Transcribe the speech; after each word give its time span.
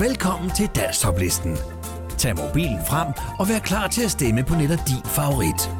Velkommen 0.00 0.50
til 0.50 0.66
Danstoplisten. 0.76 1.56
Tag 2.18 2.36
mobilen 2.36 2.78
frem 2.86 3.12
og 3.38 3.48
vær 3.48 3.58
klar 3.58 3.88
til 3.88 4.02
at 4.04 4.10
stemme 4.10 4.44
på 4.44 4.54
netop 4.54 4.78
din 4.88 5.02
favorit. 5.04 5.70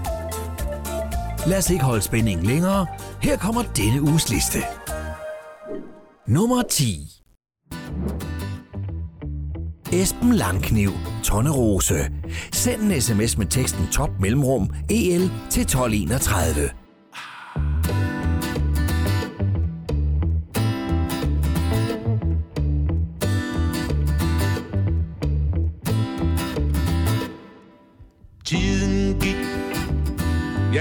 Lad 1.46 1.58
os 1.58 1.70
ikke 1.70 1.84
holde 1.84 2.02
spændingen 2.02 2.46
længere. 2.46 2.86
Her 3.22 3.36
kommer 3.36 3.62
denne 3.62 4.02
uges 4.02 4.30
liste. 4.30 4.58
Nummer 6.26 6.62
10. 6.62 7.22
Esben 9.92 10.32
Langkniv, 10.32 10.90
Tonnerose. 11.24 12.10
Send 12.52 12.82
en 12.82 13.00
sms 13.00 13.38
med 13.38 13.46
teksten 13.46 13.86
top 13.92 14.10
mellemrum 14.20 14.70
EL 14.90 15.30
til 15.50 15.62
1231. 15.62 16.70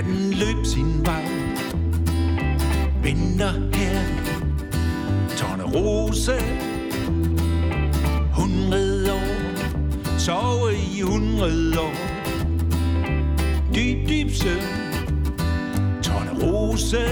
ja 0.08 0.14
løb 0.32 0.66
sin 0.66 1.06
vej. 1.06 1.26
Vinter 3.04 3.54
her, 3.74 4.00
Tornerose. 5.38 6.32
Hundrede 8.34 9.14
år, 9.14 10.18
sove 10.18 10.74
i 10.74 11.02
hundrede 11.02 11.80
år. 11.80 11.94
Dyb, 13.76 14.10
dyb 14.10 14.32
søvn, 14.32 14.64
Tornerose. 16.04 17.06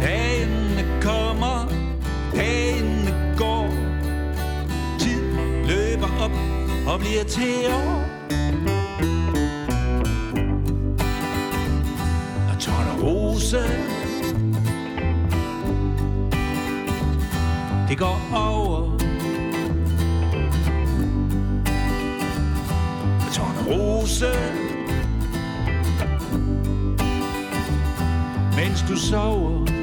Dagene 0.00 0.84
kommer, 1.02 1.68
dagene 2.34 3.34
går. 3.38 3.68
Tid 4.98 5.22
løber 5.66 6.08
op 6.20 6.32
og 6.86 7.00
bliver 7.00 7.24
til 7.24 7.66
år. 7.66 8.07
Tornerose 13.50 13.68
Det 17.88 17.98
går 17.98 18.20
over. 18.34 18.92
Og 23.26 23.32
Tornerose 23.32 24.26
Mens 28.56 28.84
du 28.88 28.96
sover. 28.96 29.77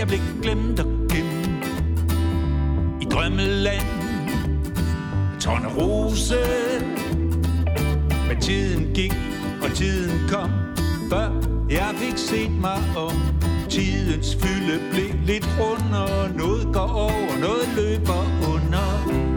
Jeg 0.00 0.08
blev 0.08 0.20
glemt 0.42 0.80
og 0.80 0.86
gemt 0.86 1.66
I 3.00 3.04
drømmeland. 3.04 3.86
Tornerose 5.40 6.36
Men 8.28 8.40
tiden 8.40 8.94
gik, 8.94 9.14
og 9.62 9.70
tiden 9.74 10.28
kom 10.28 10.50
Før 11.10 11.30
jeg 11.70 11.94
fik 11.96 12.18
set 12.18 12.50
mig 12.50 12.80
om. 12.96 13.16
Tidens 13.68 14.36
fylde 14.40 14.80
blev 14.92 15.14
lidt 15.24 15.48
rundere 15.60 16.32
Noget 16.36 16.74
går 16.74 16.92
over, 16.92 17.38
noget 17.40 17.68
løber 17.76 18.22
under. 18.54 18.88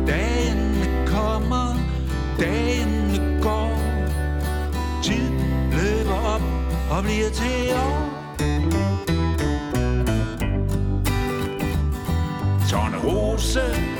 Dagen 0.07 0.83
kommer, 1.07 1.75
dagen 2.39 3.21
går. 3.41 3.79
Tiden 5.03 5.71
løber 5.71 6.17
op 6.35 6.41
og 6.91 7.03
bliver 7.03 7.29
til 7.29 7.75
år. 7.75 8.12
Tornerose 13.53 13.93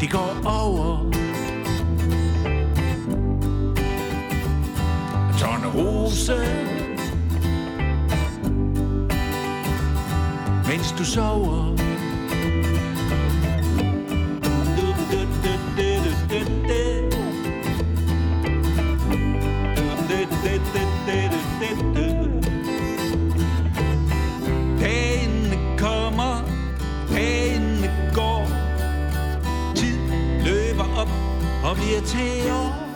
Det 0.00 0.10
går 0.10 0.34
over. 0.46 1.10
Tårne 5.38 5.66
rose. 5.74 6.36
Mens 10.68 10.94
du 10.98 11.04
sover. 11.04 11.77
Og 31.70 31.76
bliver 31.76 32.00
til 32.00 32.50
år 32.50 32.88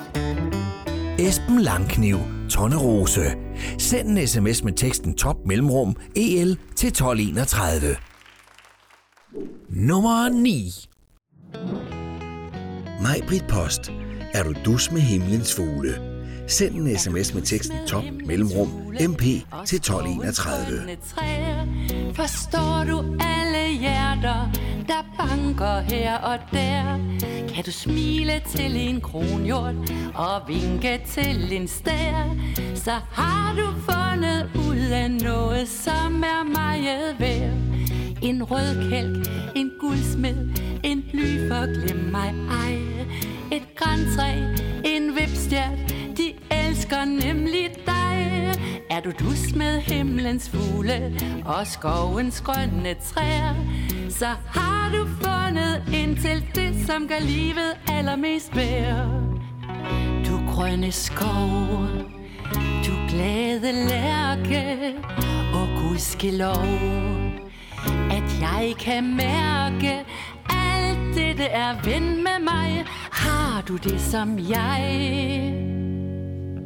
Esben 1.18 1.60
Langkniv, 1.60 2.18
Tonnerose. 2.50 3.34
Send 3.78 4.08
en 4.08 4.26
sms 4.26 4.64
med 4.64 4.72
teksten 4.72 5.14
top 5.14 5.36
mellemrum 5.46 5.96
EL 6.16 6.58
til 6.76 6.88
1231. 6.88 7.96
Nummer 9.68 10.28
9. 10.28 10.70
Majbrit 13.02 13.44
Post. 13.48 13.92
Er 14.34 14.42
du 14.42 14.54
dus 14.64 14.92
med 14.92 15.00
himlens 15.00 15.54
fugle? 15.56 15.94
Send 16.48 16.74
en 16.74 16.98
sms 16.98 17.34
med 17.34 17.42
teksten 17.42 17.76
top 17.86 18.04
mellemrum 18.26 18.68
MP 19.00 19.22
til 19.66 19.76
1231. 19.76 20.98
Forstår 22.14 22.84
du 22.88 23.16
alle 23.20 23.78
hjerter, 23.78 24.50
der 24.92 25.04
banker 25.18 25.80
her 25.80 26.18
og 26.18 26.38
der? 26.52 26.98
Kan 27.54 27.64
du 27.64 27.72
smile 27.72 28.42
til 28.46 28.76
en 28.76 29.00
kronhjort 29.00 29.74
og 30.14 30.42
vinke 30.48 31.00
til 31.06 31.52
en 31.52 31.68
stær? 31.68 32.36
Så 32.74 32.92
har 33.10 33.54
du 33.56 33.66
fundet 33.90 34.50
ud 34.68 34.90
af 34.92 35.10
noget, 35.10 35.68
som 35.68 36.22
er 36.22 36.44
meget 36.44 37.16
værd. 37.18 37.52
En 38.22 38.42
rød 38.42 38.90
kælk, 38.90 39.28
en 39.56 39.70
guldsmed, 39.80 40.48
en 40.84 41.04
bly 41.10 41.48
for 41.48 41.86
glem 41.86 41.98
mig 41.98 42.34
ej. 42.50 42.78
Et 43.52 43.74
græntræ, 43.76 44.32
en 44.84 45.16
vipstjert, 45.16 45.78
de 46.16 46.32
elsker 46.50 47.04
nemlig 47.04 47.70
dig. 47.86 48.52
Er 48.90 49.00
du 49.00 49.10
dus 49.10 49.54
med 49.54 49.80
himlens 49.80 50.50
fugle 50.50 51.20
og 51.44 51.66
skovens 51.66 52.40
grønne 52.40 52.94
træer, 52.94 53.54
så 54.12 54.26
har 54.46 54.90
du 54.92 55.06
fundet 55.06 55.82
ind 55.94 56.16
til 56.16 56.44
det, 56.54 56.86
som 56.86 57.08
gør 57.08 57.20
livet 57.20 57.76
allermest 57.88 58.56
værd. 58.56 59.08
Du 60.26 60.52
grønne 60.52 60.92
skov, 60.92 61.86
du 62.86 62.92
glade 63.08 63.72
lærke, 63.88 64.94
og 65.54 65.68
gudskelov, 65.82 66.66
at 68.10 68.40
jeg 68.40 68.74
kan 68.78 69.16
mærke, 69.16 70.04
alt 70.50 71.14
det 71.14 71.54
er 71.54 71.84
ven 71.84 72.16
med 72.16 72.38
mig. 72.52 72.84
Har 73.10 73.62
du 73.68 73.76
det 73.76 74.00
som 74.00 74.38
jeg? 74.38 75.81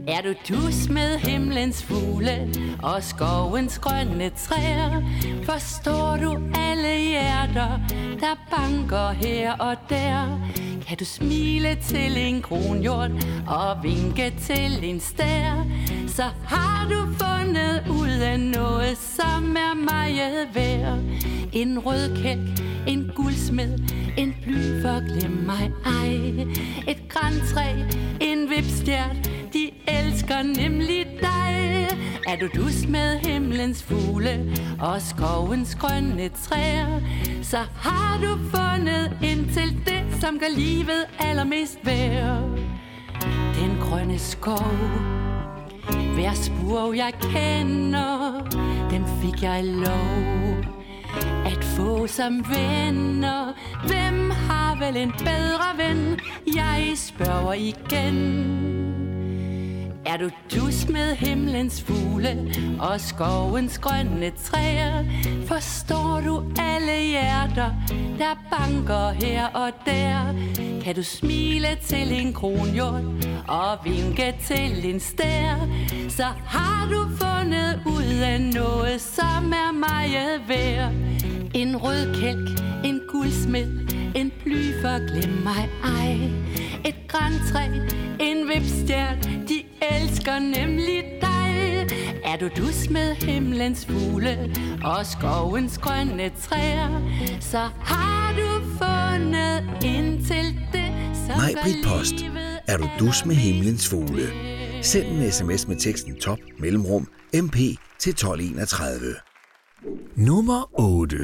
Er 0.08 0.22
du 0.22 0.34
dus 0.48 0.88
med 0.88 1.18
himlens 1.18 1.82
fugle 1.82 2.52
og 2.82 3.02
skovens 3.02 3.78
grønne 3.78 4.30
træer? 4.30 5.02
Forstår 5.44 6.16
du 6.16 6.38
alle 6.54 6.98
hjerter, 7.08 7.80
der 8.20 8.34
banker 8.50 9.10
her 9.10 9.52
og 9.52 9.76
der? 9.88 10.40
Kan 10.86 10.96
du 10.96 11.04
smile 11.04 11.78
til 11.82 12.18
en 12.18 12.42
kronhjort 12.42 13.10
og 13.48 13.82
vinke 13.82 14.34
til 14.40 14.84
en 14.84 15.00
stær? 15.00 15.66
Så 16.08 16.24
har 16.44 16.88
du 16.90 17.06
fundet 17.24 17.82
ud 17.90 18.20
af 18.22 18.40
noget, 18.40 18.98
som 18.98 19.56
er 19.56 19.74
meget 19.74 20.48
værd. 20.54 20.98
En 21.52 21.78
rød 21.78 22.16
en 22.86 23.12
guldsmed, 23.14 23.78
en 24.16 24.36
bly 24.42 24.82
for 24.82 25.18
glem 25.18 25.30
mig 25.30 25.72
ej. 25.84 26.46
Et 26.88 27.08
græntræ, 27.08 27.66
en 28.20 28.50
vipstjert, 28.50 29.30
de 29.56 29.70
elsker 29.88 30.42
nemlig 30.42 31.06
dig. 31.20 31.88
Er 32.26 32.36
du 32.36 32.46
dus 32.54 32.86
med 32.88 33.18
himlens 33.18 33.82
fugle 33.82 34.56
og 34.80 35.02
skovens 35.02 35.74
grønne 35.74 36.28
træer, 36.28 37.00
så 37.42 37.58
har 37.76 38.18
du 38.22 38.38
fundet 38.56 39.18
ind 39.22 39.50
til 39.50 39.80
det, 39.86 40.20
som 40.20 40.38
gør 40.38 40.56
livet 40.56 41.04
allermest 41.18 41.78
værd. 41.84 42.42
Den 43.60 43.76
grønne 43.80 44.18
skov, 44.18 44.72
hver 46.14 46.34
spur 46.34 46.92
jeg 46.92 47.12
kender, 47.20 48.48
dem 48.90 49.04
fik 49.22 49.42
jeg 49.42 49.64
lov 49.64 50.56
at 51.46 51.64
få 51.64 52.06
som 52.06 52.44
venner. 52.48 53.52
Hvem 53.86 54.30
har 54.30 54.76
vel 54.78 54.96
en 54.96 55.12
bedre 55.12 55.76
ven? 55.76 56.20
Jeg 56.56 56.92
spørger 56.96 57.52
igen. 57.52 58.85
Er 60.06 60.16
du 60.16 60.30
dus 60.54 60.88
med 60.88 61.16
himlens 61.16 61.82
fugle 61.82 62.52
og 62.80 63.00
skovens 63.00 63.78
grønne 63.78 64.30
træer? 64.44 65.04
Forstår 65.46 66.20
du 66.24 66.42
alle 66.58 67.08
hjerter, 67.08 67.70
der 68.18 68.34
banker 68.50 69.26
her 69.26 69.46
og 69.46 69.70
der? 69.86 70.34
Kan 70.84 70.94
du 70.94 71.02
smile 71.02 71.68
til 71.82 72.12
en 72.12 72.32
kronhjort 72.32 73.04
og 73.48 73.78
vinke 73.84 74.34
til 74.42 74.94
en 74.94 75.00
stær? 75.00 75.68
Så 76.08 76.24
har 76.44 76.88
du 76.90 77.08
fundet 77.16 77.80
ud 77.86 78.22
af 78.22 78.40
noget, 78.40 79.00
som 79.00 79.52
er 79.52 79.72
meget 79.72 80.48
værd. 80.48 80.92
En 81.54 81.76
rød 81.76 82.14
kælk, 82.20 82.60
en 82.84 83.00
guldsmed, 83.08 83.66
en 84.14 84.32
bly 84.44 84.80
for 84.80 85.06
glem 85.06 85.34
mig 85.44 85.68
ej. 85.84 86.30
Et 86.84 87.08
græntræ, 87.08 87.64
en 88.20 88.48
vipstjern, 88.48 89.18
de 89.48 89.65
elsker 89.90 90.38
nemlig 90.38 91.04
dig. 91.20 91.86
Er 92.24 92.36
du 92.36 92.48
dus 92.56 92.90
med 92.90 93.14
himlens 93.14 93.86
fugle 93.86 94.54
og 94.84 95.06
skovens 95.06 95.78
grønne 95.78 96.30
træer, 96.42 97.02
så 97.40 97.68
har 97.80 98.34
du 98.36 98.62
fundet 98.78 99.84
ind 99.84 100.26
til 100.26 100.60
det, 100.72 100.92
som 101.26 101.36
Nej, 101.36 101.54
Britt 101.62 101.86
Post. 101.86 102.14
Er 102.68 102.76
du 102.76 102.88
dus 102.98 103.26
med 103.26 103.34
himlens 103.34 103.88
fugle? 103.88 104.28
Send 104.82 105.06
en 105.06 105.32
sms 105.32 105.68
med 105.68 105.76
teksten 105.76 106.16
top 106.20 106.38
mellemrum 106.58 107.08
mp 107.34 107.56
til 107.98 108.10
1231. 108.10 109.14
Nummer 110.16 110.80
8 110.80 111.16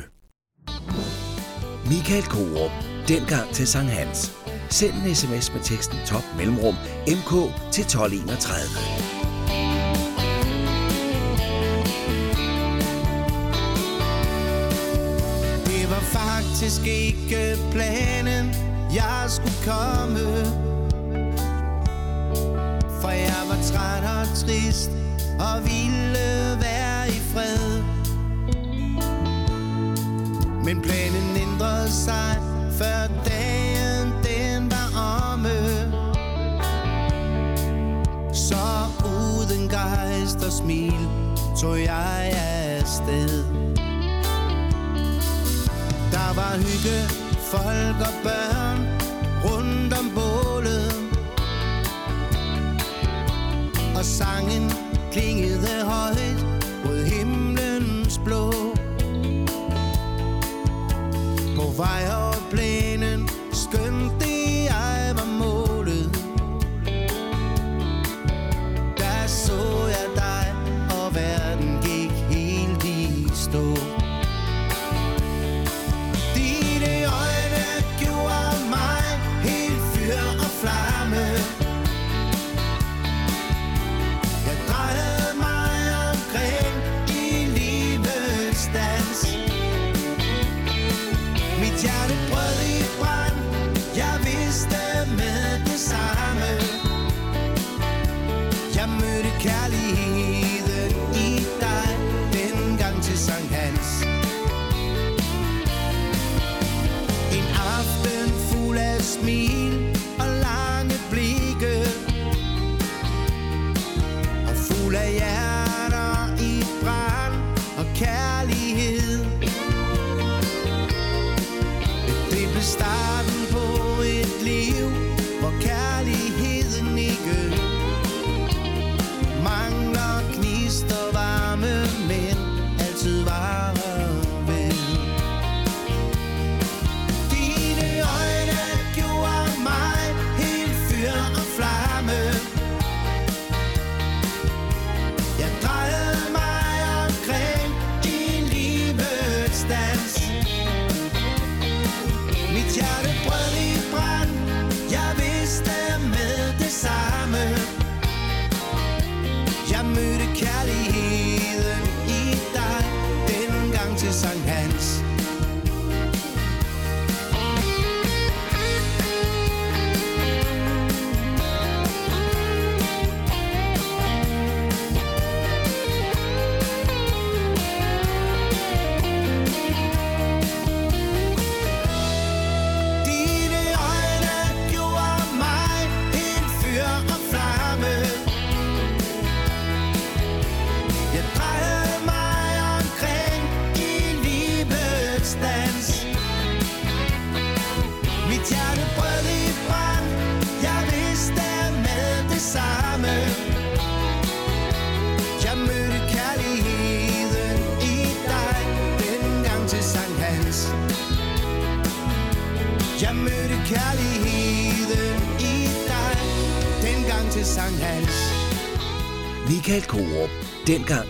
Michael 1.87 2.23
Korup. 2.23 2.71
Dengang 3.09 3.49
til 3.49 3.67
Sankt 3.67 3.91
Hans. 3.91 4.42
Send 4.73 4.95
en 4.95 5.15
sms 5.15 5.53
med 5.53 5.61
teksten 5.61 5.99
top 6.07 6.25
mellemrum 6.37 6.75
mk 7.07 7.31
til 7.73 7.85
1231. 7.85 8.63
Det 15.67 15.91
var 15.91 16.01
faktisk 16.01 16.87
ikke 16.87 17.57
planen, 17.73 18.55
jeg 18.95 19.25
skulle 19.29 19.61
komme 19.65 20.45
For 23.01 23.11
jeg 23.11 23.43
var 23.49 23.59
træt 23.63 24.05
og 24.05 24.27
trist 24.37 24.91
og 25.41 25.65
ville 25.65 26.59
være 26.61 27.09
i 27.09 27.21
fred 27.33 27.83
Men 30.65 30.83
planen 30.83 31.37
ændrede 31.37 31.91
sig, 31.91 32.37
før 32.79 33.07
dagen 33.25 33.82
Så 38.53 38.87
uden 39.05 39.69
gejst 39.69 40.45
og 40.47 40.53
smil 40.53 41.09
tog 41.61 41.83
jeg 41.83 42.33
afsted. 42.79 43.45
Der 46.13 46.35
var 46.35 46.57
hygge, 46.57 46.99
folk 47.53 47.99
og 48.09 48.15
børn 48.23 48.79
rundt 49.45 49.93
om 49.99 50.11
bålet. 50.15 50.93
Og 53.97 54.05
sangen 54.05 54.73
klingede 55.13 55.85
højt 55.85 56.47
mod 56.85 57.05
himlens 57.05 58.21
blå. 58.25 58.53
På 61.57 61.73
vej 61.77 62.12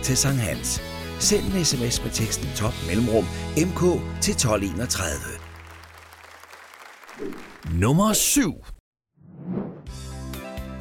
til 0.03 0.17
Sankt 0.17 0.41
Hans. 0.41 0.81
Send 1.19 1.53
en 1.53 1.65
sms 1.65 2.03
med 2.03 2.11
teksten 2.11 2.49
top 2.55 2.73
mellemrum 2.87 3.25
mk 3.57 3.81
til 4.21 4.31
1231. 4.31 5.03
Nummer 7.79 8.13
7 8.13 8.53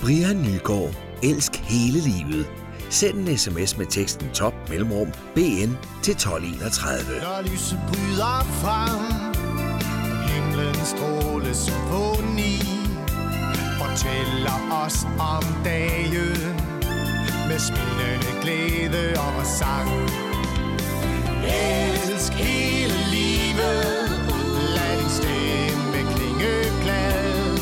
Brian 0.00 0.36
Nygaard. 0.36 0.94
Elsk 1.22 1.56
hele 1.56 2.00
livet. 2.00 2.46
Send 2.90 3.28
en 3.28 3.38
sms 3.38 3.78
med 3.78 3.86
teksten 3.86 4.28
top 4.34 4.54
mellemrum 4.68 5.08
BN 5.34 5.72
til 6.02 6.12
1231. 6.12 7.20
Når 7.22 7.42
lyset 7.42 7.78
bryder 7.88 8.46
frem 8.62 9.02
himlen 10.28 10.74
stråles 10.86 11.70
på 11.90 12.02
ni, 12.36 12.58
Fortæller 13.78 14.84
os 14.84 15.06
om 15.18 15.44
dagen 15.64 16.71
med 17.52 17.58
smilende 17.58 18.32
glæde 18.42 19.14
og 19.18 19.46
sang. 19.46 19.90
Elsk 21.44 22.32
hele 22.32 22.94
livet. 23.10 24.08
Lad 24.76 24.98
din 25.00 25.10
stemme 25.10 26.14
klinge 26.14 26.54
glad. 26.82 27.58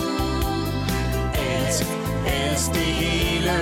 Elsk, 1.35 1.87
elsk 2.27 2.73
det 2.73 2.91
hele. 3.03 3.57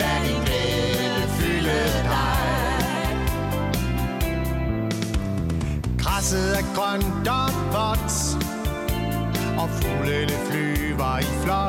Lad 0.00 0.18
din 0.26 0.40
glæde 0.46 1.28
fylde 1.38 1.82
dig. 2.10 2.38
Græsset 5.98 6.58
er 6.58 6.74
grønt 6.74 7.28
og 7.28 7.50
vådt 7.74 8.12
Og 9.58 9.68
fuglene 9.70 10.36
flyver 10.50 11.18
i 11.18 11.24
flot 11.42 11.67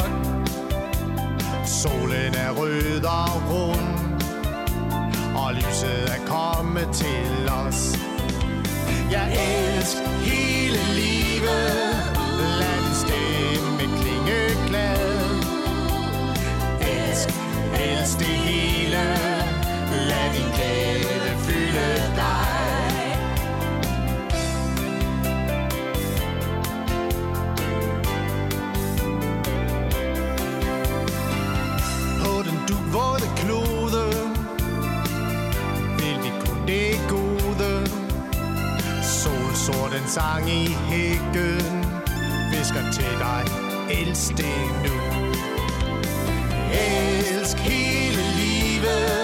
Solen 1.83 2.35
er 2.35 2.51
rød 2.51 3.03
og 3.03 3.41
rund 3.49 4.21
Og 5.35 5.53
lyset 5.53 6.09
er 6.15 6.25
kommet 6.25 6.89
til 6.93 7.49
os. 7.49 7.99
Jeg 9.11 9.27
elsker 9.77 10.09
hele 10.09 10.81
livet 11.01 11.71
Lad 12.59 12.79
din 12.83 12.95
stemme 13.03 14.01
klinge 14.01 14.67
glad 14.67 15.29
Elsk, 16.81 17.29
elsk 17.73 18.19
det 18.19 18.27
hele 18.27 19.03
Lad 20.09 20.33
din 20.33 20.49
glæde 20.55 21.37
fylde 21.45 22.15
dig. 22.15 22.58
Solsort 39.59 39.93
en 39.93 40.07
sang 40.07 40.49
i 40.49 40.67
hækken. 40.67 41.85
Visker 42.51 42.91
til 42.91 43.13
dig. 43.19 43.43
Elsk 43.89 44.37
det 44.37 44.69
nu. 44.83 44.95
Elsk 46.71 47.57
hele 47.57 48.21
livet. 48.37 49.18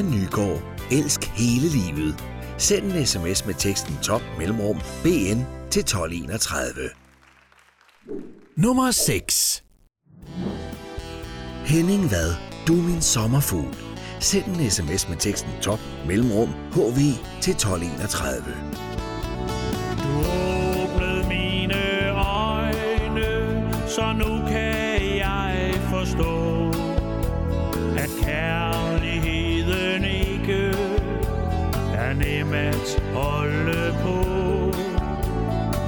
Brian 0.00 0.20
Nygaard. 0.20 0.62
Elsk 0.90 1.24
hele 1.24 1.68
livet. 1.68 2.24
Send 2.58 2.92
en 2.92 3.06
sms 3.06 3.46
med 3.46 3.54
teksten 3.54 3.96
top 4.02 4.22
mellemrum 4.38 4.76
BN 5.02 5.44
til 5.70 5.80
1231. 5.80 6.90
Nummer 8.56 8.90
6. 8.90 9.64
Henning 11.64 12.10
Vad, 12.10 12.34
du 12.66 12.78
er 12.78 12.82
min 12.82 13.02
sommerfugl. 13.02 13.76
Send 14.20 14.44
en 14.44 14.70
sms 14.70 15.08
med 15.08 15.16
teksten 15.16 15.50
top 15.62 15.80
mellemrum 16.06 16.48
HV 16.72 16.98
til 17.40 17.52
1231. 17.52 18.89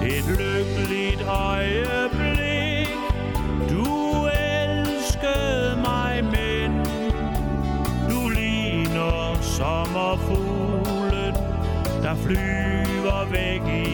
Et 0.04 0.24
lykkeligt 0.26 1.22
øjeblik, 1.28 2.88
du 3.70 4.26
elskede 4.26 5.78
mig, 5.82 6.24
men 6.24 6.70
du 8.10 8.28
ligner 8.28 9.38
sommerfuglen, 9.42 11.34
der 12.02 12.14
flyver 12.14 13.30
væk 13.30 13.62
i 13.86 13.91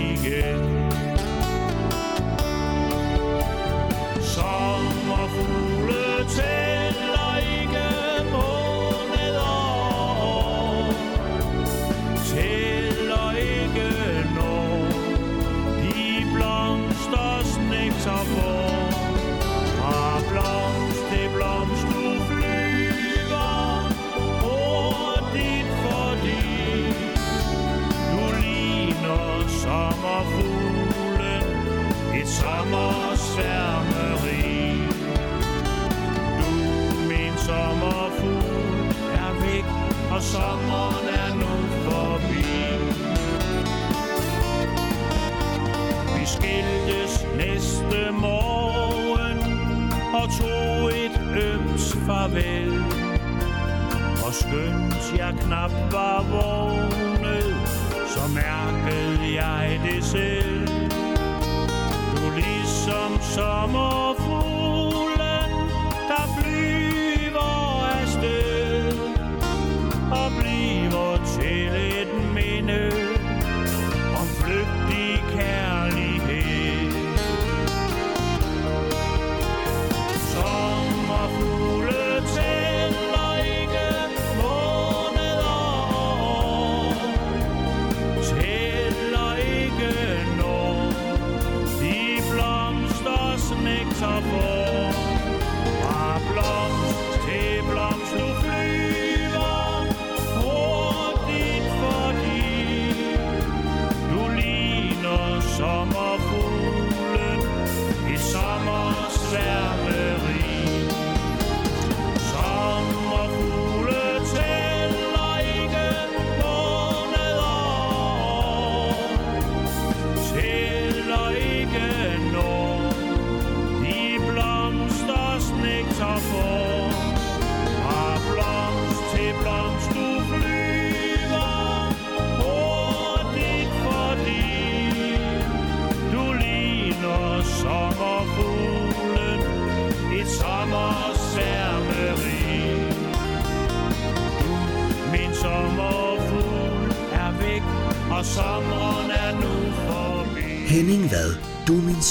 farvel. 52.29 52.73
Og 54.27 54.35
skønt 54.35 55.19
jeg 55.19 55.35
knap 55.41 55.71
var 55.93 56.23
vågnet, 56.31 57.57
så 58.07 58.21
mærkede 58.35 59.43
jeg 59.43 59.81
det 59.85 60.05
selv. 60.05 60.69
Du 62.17 62.31
ligesom 62.35 63.21
sommer 63.21 64.15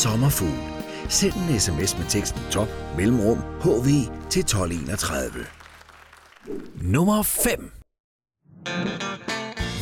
sommerfugl. 0.07 0.59
Send 1.09 1.33
en 1.33 1.59
sms 1.59 1.97
med 1.97 2.05
teksten 2.09 2.41
top 2.51 2.67
mellemrum 2.97 3.37
hv 3.37 3.87
til 4.29 4.39
1231. 4.39 5.45
Nummer 6.81 7.23
5 7.23 7.71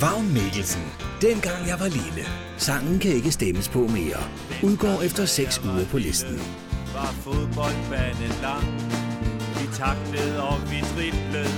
Vagn 0.01 0.34
Mikkelsen. 0.34 0.84
Dengang 1.22 1.67
jeg 1.67 1.77
var 1.79 1.88
lille. 1.88 2.24
Sangen 2.58 3.00
kan 3.00 3.12
ikke 3.12 3.32
stemmes 3.32 3.70
på 3.70 3.79
mere. 3.79 4.22
Udgår 4.63 5.01
efter 5.01 5.25
6 5.25 5.62
uger 5.65 5.86
på 5.91 5.98
listen. 5.98 6.38
var 6.94 7.12
fodboldbanen 7.25 8.34
lang. 8.41 8.67
Vi 9.58 9.65
taklede 9.82 10.44
og 10.50 10.58
vi 10.72 10.79
driblede 10.94 11.55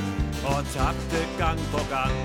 og 0.52 0.60
tabte 0.76 1.20
gang 1.38 1.60
på 1.74 1.82
gang. 1.96 2.16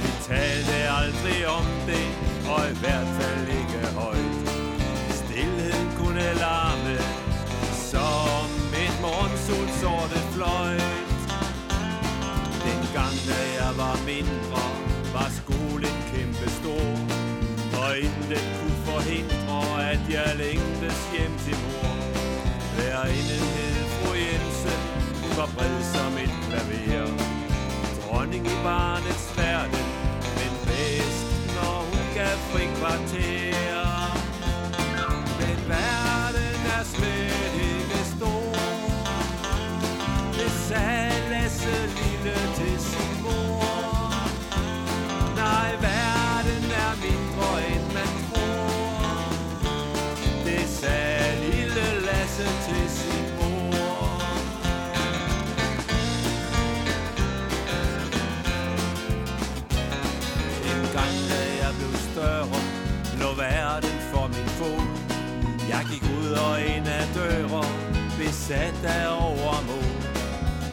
Vi 0.00 0.10
talte 0.28 0.76
aldrig 1.00 1.38
om 1.58 1.66
det, 1.88 2.06
og 2.52 2.60
i 2.72 2.74
hvert 2.82 3.08
fald 3.18 3.48
ikke 3.60 3.80
højt. 4.00 4.47
Larme, 6.34 6.98
som 7.90 8.48
et 8.84 8.96
morgensol 9.00 9.68
sorte 9.80 10.18
fløjt. 10.34 11.20
Dengang 12.64 13.16
da 13.28 13.40
jeg 13.60 13.72
var 13.82 13.96
mindre, 14.06 14.64
var 15.14 15.28
skolen 15.40 15.96
kæmpe 16.12 16.50
stor. 16.60 16.90
Og 17.80 17.98
intet 17.98 18.44
kunne 18.56 18.80
forhindre, 18.90 19.60
at 19.92 20.02
jeg 20.10 20.30
længtes 20.36 21.00
hjem 21.12 21.34
til 21.44 21.56
mor. 21.64 21.94
Hver 22.74 23.04
inden 23.18 23.44
hed 23.54 23.78
fru 23.96 24.10
Jensen, 24.14 24.80
var 25.36 25.48
bred 25.56 25.78
som 25.94 26.12
et 26.24 26.34
klaver. 26.46 27.12
Dronning 28.02 28.46
i 28.46 28.56
barnets 28.64 29.26
verden, 29.36 29.86
men 30.38 30.52
bedst, 30.66 31.28
når 31.56 31.76
hun 31.90 32.04
gav 32.14 32.36
fri 32.50 32.64
kvarter. 32.78 33.47
Lå 63.20 63.30
verden 63.34 63.96
for 64.12 64.26
min 64.34 64.48
fod. 64.58 64.82
Jeg 65.72 65.82
gik 65.90 66.04
ud 66.18 66.30
og 66.46 66.54
ind 66.60 66.88
ad 66.98 67.06
døre, 67.14 67.64
besat 68.18 68.80
af 68.84 69.06
overmod. 69.28 69.90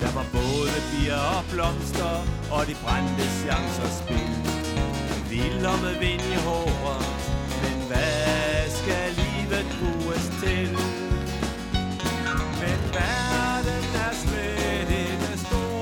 Der 0.02 0.12
var 0.18 0.26
både 0.40 0.78
bier 0.92 1.24
og 1.38 1.44
blomster, 1.52 2.14
og 2.56 2.62
de 2.68 2.76
brændte 2.84 3.26
chancer 3.42 3.90
spil. 4.02 4.36
Vilder 5.30 5.76
med 5.86 5.96
vind 6.04 6.26
i 6.36 6.38
håret, 6.48 7.06
men 7.62 7.78
hvad 7.90 8.70
skal 8.80 9.08
livet 9.22 9.66
bruges 9.78 10.26
til? 10.44 10.70
Men 12.62 12.80
verden 12.98 13.86
er 14.06 14.14
slet 14.24 14.90
ikke 15.06 15.32
stor. 15.46 15.82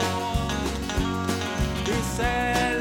Det 1.87 2.03
sagde 2.17 2.72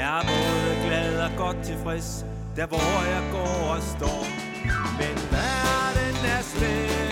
Jeg 0.00 0.18
er 0.18 0.22
både 0.22 0.86
glad 0.86 1.22
og 1.24 1.30
godt 1.36 1.56
tilfreds, 1.64 2.24
der 2.56 2.66
hvor 2.66 3.04
jeg 3.14 3.22
går 3.32 3.74
og 3.74 3.82
står. 3.82 4.24
Men 4.98 5.16
verden 5.32 6.24
er 6.36 6.42
svær. 6.42 7.09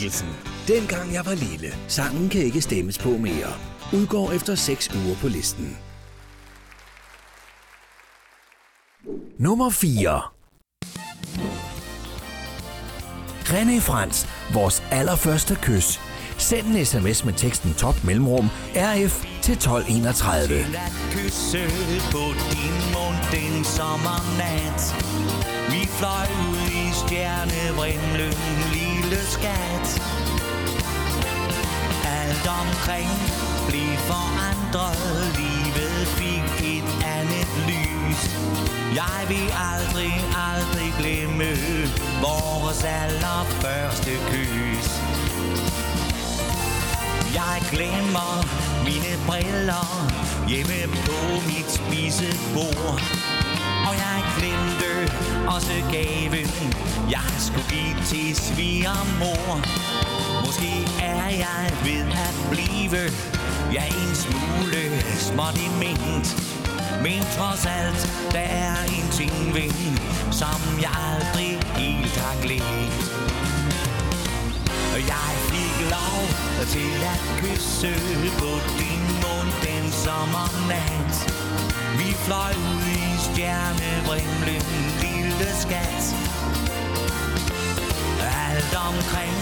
Mikkelsen. 0.00 0.28
Dengang 0.68 1.14
jeg 1.14 1.26
var 1.26 1.34
lille. 1.34 1.74
Sangen 1.88 2.28
kan 2.28 2.40
ikke 2.40 2.60
stemmes 2.60 2.98
på 2.98 3.08
mere. 3.08 3.52
Udgår 3.92 4.32
efter 4.32 4.54
6 4.54 4.90
uger 4.94 5.16
på 5.16 5.28
listen. 5.28 5.78
Nummer 9.38 9.70
4 9.70 10.22
René 13.44 13.80
Frans, 13.80 14.28
vores 14.54 14.82
allerførste 14.90 15.58
kys. 15.62 16.00
Send 16.38 16.66
en 16.66 16.84
sms 16.86 17.24
med 17.24 17.32
teksten 17.32 17.74
top 17.74 18.04
mellemrum 18.04 18.48
RF 18.74 19.24
til 19.42 19.52
1231. 19.52 20.48
Til 20.48 20.54
at 20.54 20.92
kysse 21.12 21.58
på 22.12 22.24
din 22.52 22.76
mund 22.94 23.18
den 23.32 23.64
sommernat 23.64 24.80
Vi 25.72 25.86
fløj 25.86 26.26
ud 26.50 26.66
i 26.82 26.86
stjernevrimlen, 27.02 28.34
lige 28.72 28.89
skat 29.18 29.86
Alt 32.20 32.46
omkring 32.60 33.10
blev 33.68 33.96
forandret. 34.10 35.36
Livet 35.38 36.06
fik 36.20 36.66
et 36.74 36.88
andet 37.16 37.50
lys. 37.70 38.20
Jeg 38.94 39.20
vil 39.28 39.48
aldrig, 39.72 40.14
aldrig 40.50 40.92
glemme 40.98 41.50
Vores 42.20 42.84
allerførste 42.84 44.10
kys. 44.30 44.88
Jeg 47.34 47.62
glemmer 47.72 48.32
mine 48.84 49.12
briller 49.26 49.86
hjemme 50.48 50.96
på 51.06 51.20
mit 51.46 51.70
spisebord. 51.70 53.19
Og 53.88 53.94
jeg 54.04 54.18
glemte 54.38 54.90
også 55.54 55.72
gaven, 55.90 56.48
jeg 57.10 57.30
skulle 57.38 57.68
give 57.68 57.96
til 58.10 58.36
svigermor. 58.36 59.52
Måske 60.46 60.72
er 61.02 61.28
jeg 61.28 61.64
ved 61.84 62.04
at 62.26 62.34
blive, 62.50 63.02
ja 63.72 63.84
en 63.86 64.14
smule 64.24 64.82
småt 65.18 65.56
i 65.66 65.68
ment. 65.82 66.28
Men 67.02 67.22
trods 67.36 67.66
alt, 67.66 68.02
der 68.32 68.46
er 68.64 68.76
en 68.96 69.08
ting 69.12 69.54
ved, 69.54 69.72
som 70.32 70.60
jeg 70.80 70.94
aldrig 71.12 71.52
helt 71.76 72.16
har 72.16 72.36
glemt. 72.42 73.00
Jeg 75.14 75.30
fik 75.50 75.90
lov 75.90 76.20
til 76.66 76.94
at 77.14 77.20
kysse 77.40 77.94
på 78.38 78.50
din 78.78 79.02
mund 79.22 79.50
den 79.62 79.92
sommernat. 79.92 81.69
Vi 81.98 82.12
fløj 82.12 82.52
ud 82.70 82.86
i 83.02 83.10
stjernevrimlen, 83.26 84.62
lille 85.04 85.48
skat. 85.64 86.04
Alt 88.48 88.74
omkring 88.88 89.38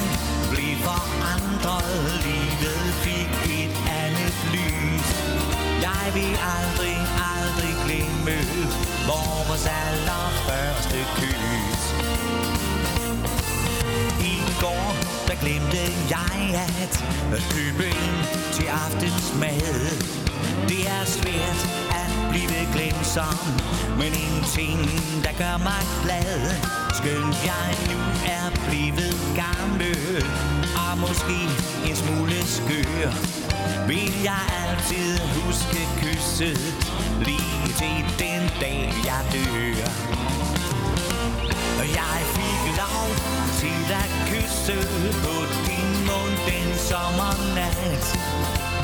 blev 0.52 0.74
forandret, 0.88 1.94
livet 2.26 2.86
fik 3.04 3.30
et 3.60 3.74
andet 4.04 4.36
lys. 4.54 5.08
Jeg 5.86 6.04
vil 6.14 6.34
aldrig, 6.56 6.98
aldrig 7.36 7.74
glemme 7.86 8.36
vores 9.10 9.64
allerførste 9.82 10.98
kys. 11.18 11.82
I 14.32 14.36
går, 14.60 14.86
der 15.28 15.34
glemte 15.42 15.82
jeg 16.10 16.28
at 17.32 17.42
købe 17.54 17.86
ind 17.86 18.18
til 18.52 18.66
aftensmad. 18.66 19.90
Det 20.68 20.88
er 20.88 21.04
svært 21.04 21.97
vi 22.38 22.46
vil 22.54 22.66
glemme 22.74 23.04
som 23.16 23.38
Men 24.00 24.12
en 24.24 24.36
ting, 24.56 24.80
der 25.24 25.32
gør 25.42 25.56
mig 25.68 25.82
glad 26.04 26.34
Skønt 26.98 27.36
jeg 27.50 27.68
nu 27.90 28.00
er 28.36 28.46
blevet 28.66 29.18
gammel. 29.42 30.24
Og 30.82 30.92
måske 31.04 31.38
en 31.88 31.96
smule 32.02 32.38
skør 32.56 33.10
Vil 33.88 34.12
jeg 34.30 34.44
altid 34.62 35.10
huske 35.38 35.80
kysset 36.00 36.60
Lige 37.28 37.66
til 37.80 37.98
den 38.22 38.42
dag 38.60 38.92
jeg 39.08 39.22
dør. 39.32 39.88
Og 41.80 41.86
jeg 42.00 42.18
fik 42.36 42.62
lov 42.82 43.08
til 43.60 43.82
at 44.02 44.10
kysse 44.28 44.78
på 45.24 45.36
din 45.68 45.90
mund 46.08 46.34
den 46.48 46.68
sommernat 46.88 48.04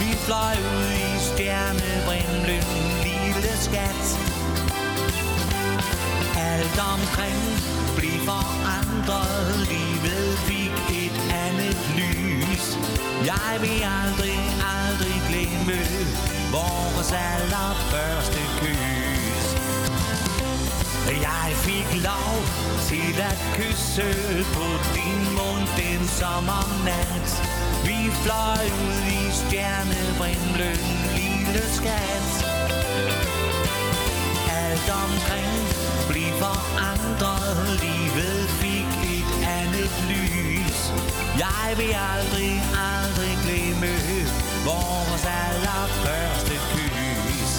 Vi 0.01 0.11
fløj 0.27 0.57
ud 0.75 0.91
i 1.07 1.19
stjernebrimlen 1.29 3.04
skat. 3.69 4.05
Alt 6.51 6.79
omkring 6.95 7.43
blev 7.97 8.19
forandret, 8.31 9.69
livet 9.73 10.31
fik 10.49 10.77
et 11.05 11.17
andet 11.47 11.79
lys. 12.01 12.65
Jeg 13.31 13.53
vil 13.65 13.81
aldrig, 14.03 14.41
aldrig 14.77 15.17
glemme 15.29 15.81
vores 16.57 17.11
allerførste 17.33 18.41
kys. 18.61 19.45
Jeg 21.29 21.49
fik 21.67 21.89
lov 22.11 22.35
til 22.89 23.13
at 23.31 23.39
kysse 23.57 24.09
på 24.57 24.67
din 24.97 25.23
mund 25.39 25.65
den 25.81 26.09
sommernat. 26.09 27.29
Vi 27.85 27.99
fløj 28.23 28.65
ud 28.87 29.01
i 29.21 29.25
stjernevrimlen, 29.41 30.81
lille 31.17 31.63
skat 31.79 32.64
rundt 34.85 35.05
omkring 35.05 35.53
Bliv 36.11 36.33
forandret, 36.45 37.81
livet 37.85 38.49
fik 38.61 38.91
et 39.17 39.31
andet 39.61 39.93
lys 40.11 40.79
Jeg 41.39 41.75
vil 41.77 41.95
aldrig, 42.15 42.53
aldrig 42.93 43.35
glemme 43.45 43.93
vores 44.71 45.25
allerførste 45.43 46.55
kys 46.73 47.53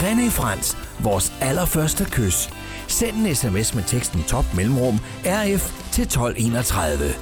René 0.00 0.30
Frans, 0.30 0.76
vores 1.00 1.32
allerførste 1.40 2.04
kys. 2.04 2.50
Send 2.88 3.26
en 3.26 3.34
sms 3.34 3.74
med 3.74 3.82
teksten 3.82 4.22
top 4.22 4.44
mellemrum 4.54 4.98
RF 5.24 5.92
til 5.92 6.02
1231. 6.02 7.14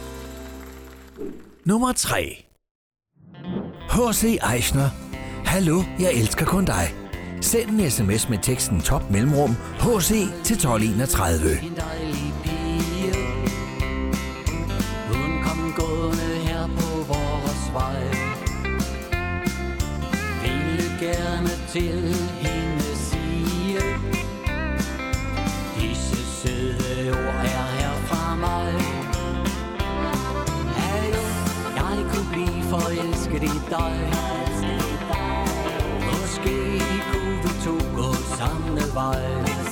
Nummer 1.65 1.93
3. 1.93 2.45
H.C. 3.91 4.39
Eichner. 4.55 4.89
Hallo, 5.45 5.83
jeg 6.01 6.13
elsker 6.13 6.47
kun 6.47 6.65
dig. 6.65 7.06
Send 7.41 7.81
en 7.81 7.91
sms 7.91 8.29
med 8.29 8.39
teksten 8.43 8.81
top 8.81 9.11
mellemrum 9.11 9.51
HC 9.81 10.09
til 10.45 10.57
1231. 10.57 11.51
En 11.63 11.77
dejlig 11.77 12.35
pige. 12.45 13.13
Hun 15.09 15.43
kom 15.45 15.73
gående 15.77 16.35
her 16.47 16.67
på 16.67 17.13
vores 17.13 17.71
vej. 17.73 18.03
Ville 20.43 20.91
gerne 21.01 21.51
til 21.69 22.17
hende 22.41 22.97
sige 22.97 23.81
Disse 25.81 26.41
søde 26.43 27.11
ord 27.11 27.45
er 27.45 27.67
her 27.79 27.93
fra 28.07 28.37
mig. 28.37 28.73
Hallo, 30.77 31.23
jeg 31.77 32.07
kunne 32.13 32.33
blive 32.33 32.63
forelsket 32.63 33.43
i 33.43 33.59
dig. 33.71 34.36
Gå 38.47 39.66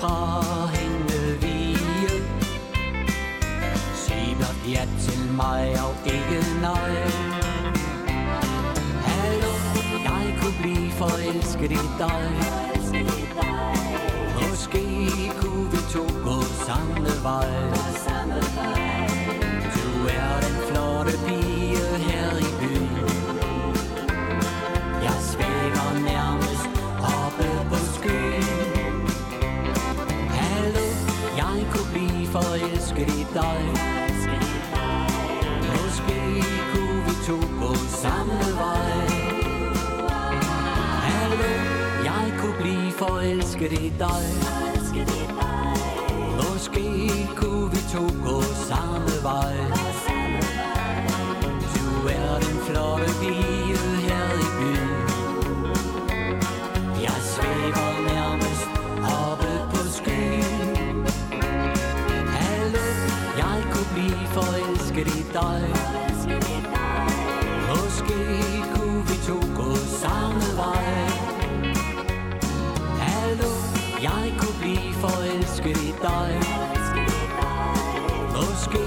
fra 0.00 0.42
hende 0.66 1.40
vige 1.40 2.22
Sig 3.94 4.36
blot 4.36 4.60
ja 4.68 4.84
til 5.00 5.32
mig 5.32 5.74
og 5.84 5.94
ikke 6.06 6.38
nej. 6.60 6.92
Hallo, 9.08 9.52
jeg 10.04 10.38
kunne 10.40 10.58
blive 10.62 10.90
forelsket 10.90 11.70
i 11.70 11.84
dig. 11.98 12.30
Måske 14.48 14.84
kunne 15.40 15.70
vi 15.70 15.78
to 15.92 16.04
gå 16.24 16.42
samme 16.66 17.08
vej. 17.22 18.87
Dig. 33.40 33.60
Måske 35.72 36.20
kunne 36.72 37.00
vi 37.06 37.14
to 37.26 37.36
gå 37.60 37.74
samme 37.74 38.40
vej. 38.62 39.08
Hallo, 41.08 41.52
jeg 42.04 42.32
kunne 42.38 42.56
blive 42.60 42.92
forelsket 42.92 43.72
i 43.72 43.92
dig. 43.98 44.24
Måske 46.36 46.86
kunne 47.36 47.70
vi 47.70 47.80
to 47.92 48.04
gå 48.24 48.42
samme 48.42 49.22
vej 49.22 49.27
dig 65.38 65.62
Måske 67.68 68.20
kunne 68.74 69.02
vi 69.08 69.16
to 69.26 69.38
gå 69.60 69.74
samme 70.02 70.42
vej 70.56 70.86
Hallo, 73.08 73.52
jeg 74.02 74.34
kunne 74.38 74.58
blive 74.60 74.92
forelsket 74.94 75.76
i 75.88 75.92
dig 76.02 76.30
Måske 78.36 78.84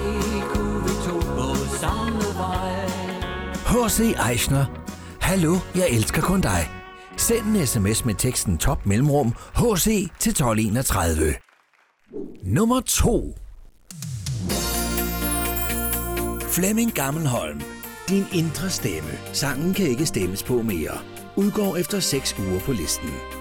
kunne 0.53 0.83
vi 0.83 0.93
to 1.07 1.15
gå 1.39 1.55
samme 1.81 2.23
vej 2.37 2.71
H.C. 3.71 3.99
Eichner. 4.29 4.65
Hallo, 5.21 5.55
jeg 5.75 5.87
elsker 5.89 6.21
kun 6.21 6.41
dig. 6.41 6.69
Send 7.17 7.45
en 7.45 7.67
sms 7.67 8.05
med 8.05 8.15
teksten 8.15 8.57
top 8.57 8.85
mellemrum 8.85 9.33
HC 9.55 9.85
til 10.19 10.29
1231. 10.29 11.33
Nummer 12.43 12.81
2. 12.85 13.40
Flemming 16.51 16.91
Gammelholm. 16.93 17.61
Din 18.09 18.25
indre 18.33 18.69
stemme. 18.69 19.09
Sangen 19.33 19.73
kan 19.73 19.87
ikke 19.87 20.05
stemmes 20.05 20.43
på 20.43 20.61
mere. 20.61 20.97
Udgår 21.35 21.77
efter 21.77 21.99
6 21.99 22.35
uger 22.39 22.59
på 22.59 22.71
listen. 22.71 23.40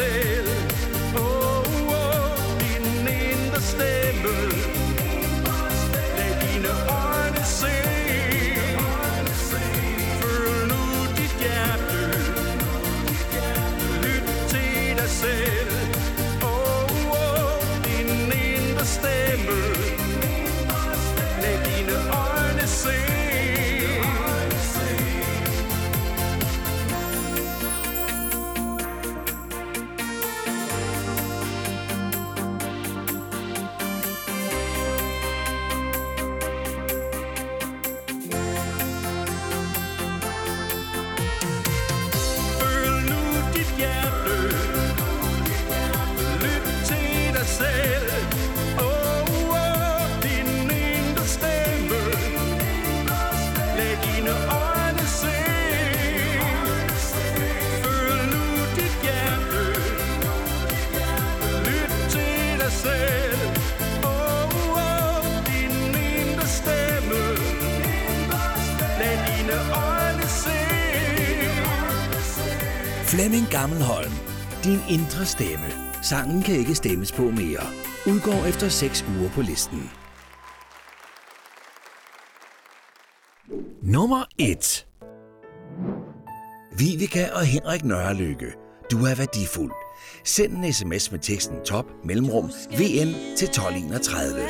Til 0.00 0.39
Gammelholm. 73.70 74.12
Din 74.64 74.78
indre 74.90 75.26
stemme. 75.26 75.66
Sangen 76.02 76.42
kan 76.42 76.54
ikke 76.54 76.74
stemmes 76.74 77.12
på 77.12 77.22
mere. 77.22 77.66
Udgår 78.06 78.46
efter 78.46 78.68
6 78.68 79.04
uger 79.18 79.30
på 79.30 79.42
listen. 79.42 79.90
Nummer 83.82 84.24
1. 84.38 84.86
Vivica 86.78 87.28
og 87.34 87.44
Henrik 87.44 87.84
Nørrelykke. 87.84 88.46
Du 88.90 88.96
er 88.96 89.14
værdifuld. 89.14 89.72
Send 90.24 90.52
en 90.52 90.72
sms 90.72 91.10
med 91.10 91.18
teksten 91.18 91.56
top 91.64 91.86
mellemrum 92.04 92.50
VN 92.70 93.14
til 93.36 93.48
1231. 93.48 94.40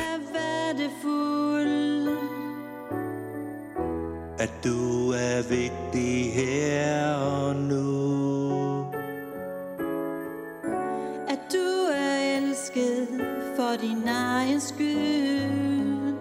At 4.39 4.51
du 4.63 5.11
er 5.11 5.41
vigtig 5.49 6.33
her 6.33 7.13
og 7.15 7.55
nu 7.55 8.00
for 13.71 13.77
din 13.77 14.07
egen 14.07 14.61
skyld. 14.61 16.15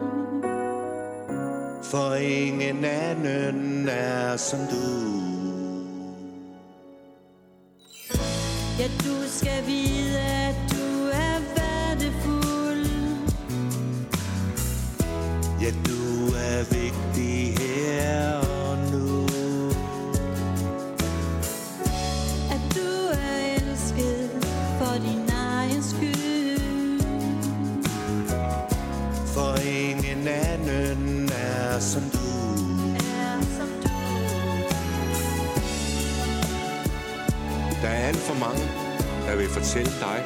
For 1.82 2.14
ingen 2.14 2.84
anden 2.84 3.88
er 3.88 4.36
som 4.36 4.58
du. 4.58 4.86
Ja, 8.78 8.88
du 9.04 9.14
skal 9.28 9.66
vide, 9.66 9.99
alt 38.20 38.26
for 38.26 38.34
mange, 38.34 38.64
der 39.26 39.36
vil 39.36 39.48
fortælle 39.48 39.92
dig, 40.00 40.24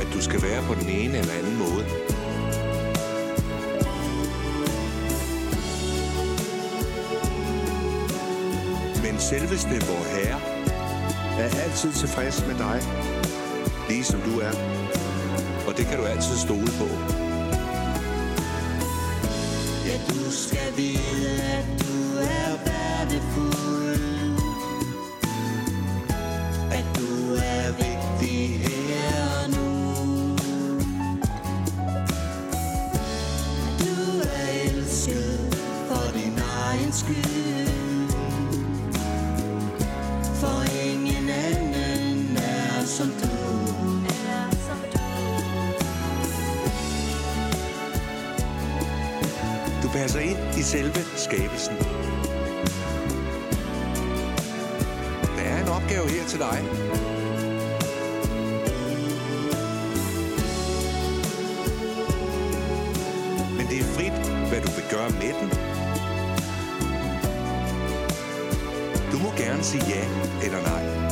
at 0.00 0.08
du 0.14 0.20
skal 0.20 0.42
være 0.42 0.62
på 0.62 0.74
den 0.74 0.88
ene 0.88 1.18
eller 1.18 1.32
anden 1.32 1.58
måde. 1.58 1.84
Men 9.02 9.20
selveste 9.20 9.86
vor 9.86 10.04
Herre 10.14 10.40
er 11.38 11.62
altid 11.64 11.92
tilfreds 11.92 12.46
med 12.46 12.58
dig, 12.58 12.80
lige 13.88 14.04
som 14.04 14.20
du 14.20 14.40
er. 14.40 14.52
Og 15.66 15.76
det 15.76 15.86
kan 15.86 15.98
du 15.98 16.04
altid 16.04 16.36
stole 16.36 16.70
på. 16.80 16.88
Ja, 19.86 19.96
du 20.08 20.30
skal 20.30 20.76
vide, 20.76 21.53
passer 50.04 50.20
ind 50.20 50.38
i 50.58 50.62
selve 50.62 51.00
skabelsen. 51.16 51.76
Der 55.36 55.42
er 55.42 55.62
en 55.62 55.68
opgave 55.68 56.08
her 56.10 56.24
til 56.28 56.38
dig. 56.38 56.58
Men 63.56 63.66
det 63.70 63.78
er 63.80 63.88
frit, 63.96 64.48
hvad 64.48 64.60
du 64.60 64.70
vil 64.70 64.84
gøre 64.90 65.10
med 65.10 65.32
den. 65.40 65.48
Du 69.12 69.18
må 69.18 69.30
gerne 69.36 69.62
sige 69.62 69.84
ja 69.88 70.04
eller 70.44 70.62
nej. 70.62 71.03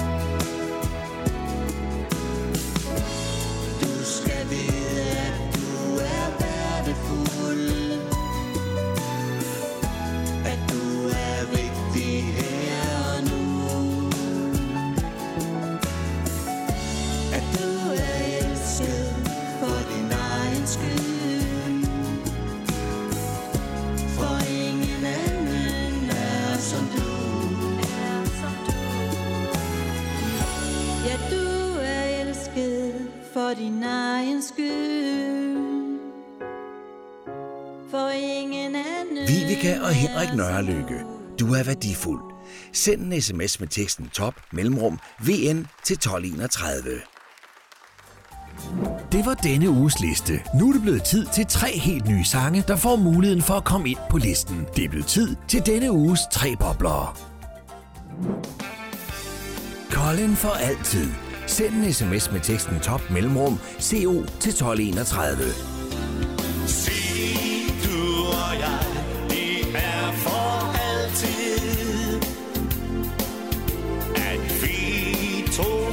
Anden 39.60 39.82
og 39.82 39.90
Henrik 39.90 40.34
Nørrelykke. 40.34 41.04
Du 41.40 41.54
er 41.54 41.62
værdifuld. 41.62 42.20
Send 42.72 43.12
en 43.12 43.22
sms 43.22 43.60
med 43.60 43.68
teksten 43.68 44.08
top 44.08 44.34
mellemrum 44.52 44.98
VN 45.18 45.66
til 45.84 45.94
1231. 45.94 47.00
Det 49.12 49.26
var 49.26 49.34
denne 49.34 49.70
uges 49.70 50.00
liste. 50.00 50.32
Nu 50.54 50.68
er 50.68 50.72
det 50.72 50.82
blevet 50.82 51.04
tid 51.04 51.26
til 51.34 51.46
tre 51.46 51.78
helt 51.78 52.08
nye 52.08 52.24
sange, 52.24 52.64
der 52.68 52.76
får 52.76 52.96
muligheden 52.96 53.42
for 53.42 53.54
at 53.54 53.64
komme 53.64 53.90
ind 53.90 53.98
på 54.10 54.18
listen. 54.18 54.66
Det 54.76 54.84
er 54.84 54.88
blevet 54.88 55.06
tid 55.06 55.36
til 55.48 55.66
denne 55.66 55.92
uges 55.92 56.20
tre 56.32 56.56
bobler. 56.60 57.18
Colin 59.90 60.36
for 60.36 60.48
altid. 60.48 61.10
Send 61.46 61.74
en 61.74 61.92
sms 61.92 62.32
med 62.32 62.40
teksten 62.40 62.80
top 62.80 63.10
mellemrum 63.10 63.58
CO 63.80 64.12
til 64.40 64.50
1231. 64.50 65.71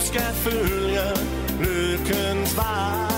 skal 0.10 0.34
følge 0.34 1.06
lykkens 1.60 2.58
vej. 2.58 3.09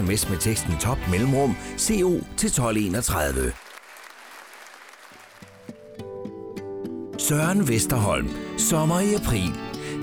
Sms 0.00 0.28
med 0.30 0.38
teksten 0.38 0.72
top 0.80 0.98
mellemrum 1.10 1.56
CO 1.78 2.10
til 2.36 2.46
1231. 2.46 3.52
Søren 7.18 7.68
Vesterholm. 7.68 8.28
Sommer 8.58 9.00
i 9.00 9.14
april. 9.14 9.52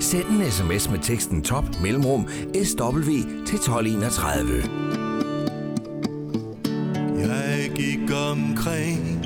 Send 0.00 0.24
en 0.24 0.50
sms 0.50 0.90
med 0.90 0.98
teksten 1.02 1.42
top 1.42 1.64
mellemrum 1.82 2.28
SW 2.64 3.10
til 3.46 3.58
1231. 3.58 4.62
Jeg 7.18 7.70
gik 7.74 8.10
omkring 8.30 9.24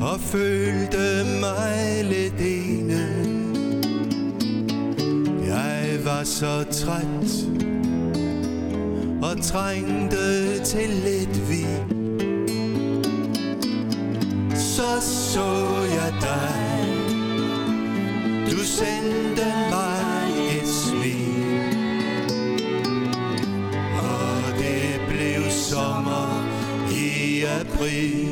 og 0.00 0.20
følte 0.20 1.24
mig 1.40 2.04
lidt 2.04 2.40
ene. 2.40 3.08
Jeg 5.46 5.98
var 6.04 6.24
så 6.24 6.64
træt 6.72 7.67
og 9.38 9.44
trængte 9.44 10.64
til 10.64 10.88
lidt 10.88 11.48
vin. 11.48 12.08
Så 14.54 15.00
så 15.00 15.50
jeg 15.94 16.12
dig, 16.20 16.86
du 18.50 18.58
sendte 18.58 19.44
mig 19.70 20.30
et 20.56 20.68
smil. 20.68 21.88
Og 24.02 24.58
det 24.58 25.00
blev 25.08 25.50
sommer 25.50 26.46
i 26.90 27.42
april. 27.60 28.27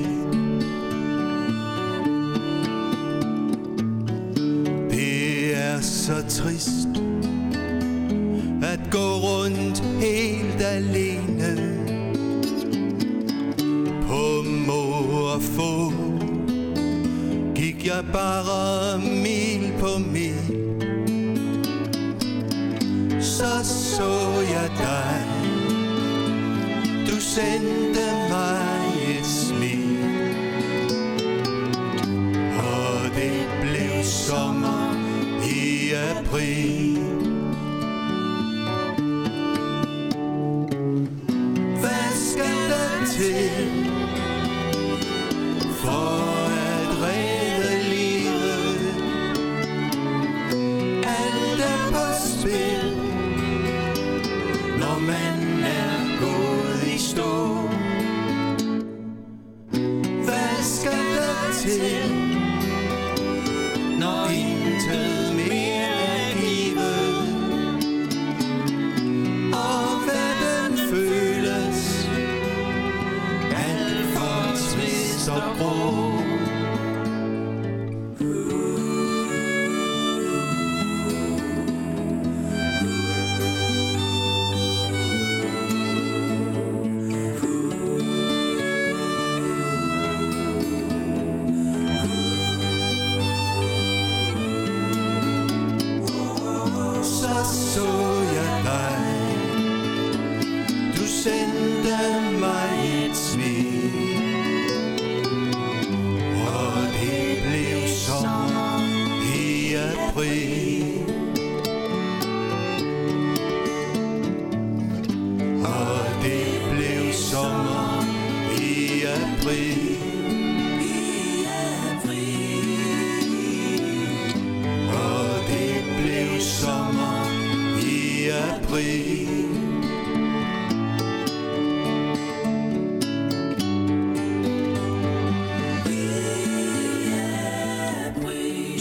bliver 18.02 18.12
bare 18.12 18.98
mil 18.98 19.72
på 19.80 19.98
mil. 19.98 20.56
Så 23.22 23.64
så 23.64 24.40
jeg 24.40 24.70
dig. 24.78 25.24
Du 27.10 27.20
sendte 27.20 27.95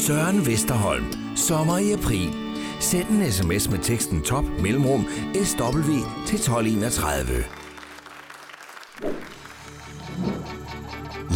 Søren 0.05 0.45
Vesterholm. 0.45 1.05
Sommer 1.35 1.77
i 1.77 1.91
april. 1.91 2.29
Send 2.79 3.09
en 3.09 3.31
sms 3.31 3.69
med 3.69 3.79
teksten 3.79 4.21
top 4.21 4.43
mellemrum 4.61 5.05
SW 5.43 5.91
til 6.27 6.35
1231. 6.35 7.45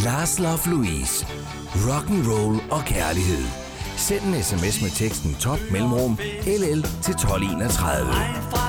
Lars 0.04 0.38
Love 0.38 0.66
Louise. 0.66 1.26
Rock 1.74 2.10
and 2.10 2.26
roll 2.26 2.60
og 2.70 2.82
kærlighed. 2.86 3.44
Send 3.96 4.34
en 4.34 4.42
sms 4.42 4.82
med 4.82 4.90
teksten 4.90 5.34
top 5.40 5.60
mellemrum 5.72 6.18
LL 6.46 6.82
til 7.02 7.14
1231. 7.14 8.59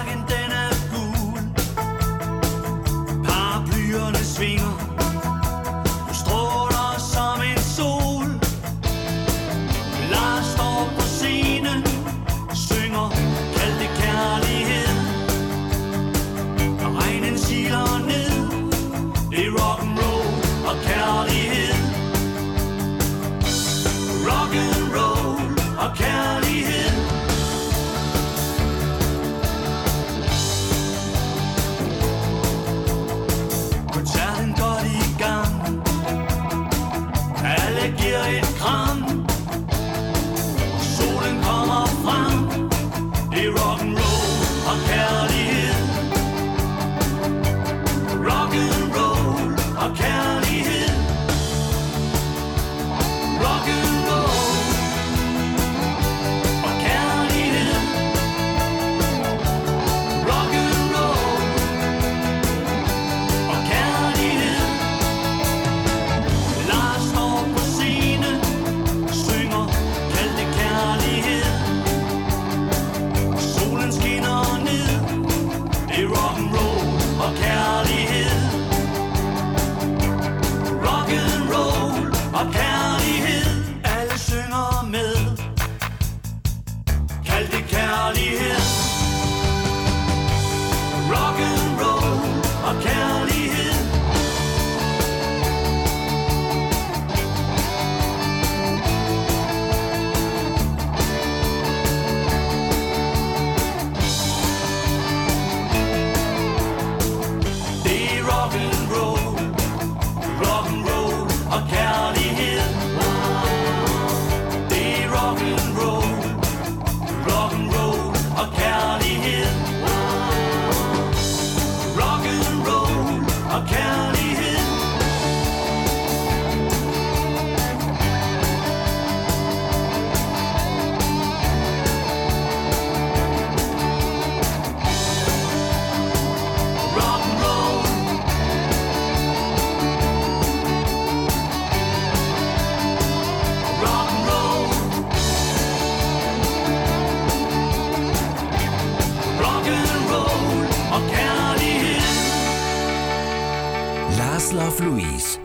Love 154.62 154.84
Louise. 154.84 155.40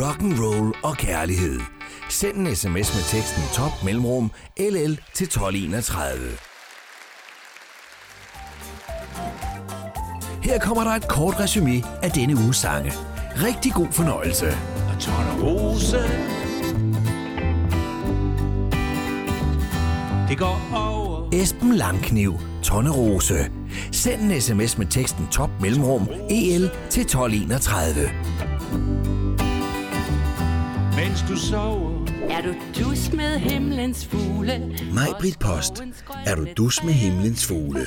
Rock 0.00 0.20
and 0.20 0.34
roll 0.40 0.74
og 0.82 0.96
kærlighed. 0.96 1.60
Send 2.08 2.36
en 2.36 2.56
sms 2.56 2.94
med 2.94 3.08
teksten 3.08 3.42
top 3.54 3.84
mellemrum 3.84 4.30
LL 4.58 5.00
til 5.14 5.24
1231. 5.24 6.18
Her 10.42 10.58
kommer 10.58 10.84
der 10.84 10.90
et 10.90 11.08
kort 11.08 11.40
resume 11.40 11.82
af 12.02 12.10
denne 12.10 12.34
uges 12.34 12.56
sange. 12.56 12.92
Rigtig 13.36 13.72
god 13.72 13.86
fornøjelse. 13.92 14.46
Og 14.46 15.42
Rose. 15.42 15.98
Det 20.28 20.38
går 20.38 20.70
over. 20.74 21.28
Esben 21.32 21.72
Langkniv, 21.74 22.40
Tonne 22.62 22.90
Rose. 22.90 23.50
Send 23.92 24.32
en 24.32 24.40
sms 24.40 24.78
med 24.78 24.86
teksten 24.86 25.26
top 25.26 25.50
mellemrum 25.60 26.08
EL 26.30 26.70
til 26.90 27.00
1231. 27.00 28.10
Mens 30.96 31.24
du 31.28 31.36
sover 31.36 32.10
Er 32.30 32.42
du 32.42 32.54
dus 32.84 33.12
med 33.12 33.38
himlens 33.38 34.06
fugle? 34.06 34.76
Britt 35.20 35.38
Post. 35.38 35.82
Er 36.26 36.34
du 36.34 36.46
dus 36.56 36.84
med 36.84 36.92
himlens 36.92 37.46
fugle? 37.46 37.86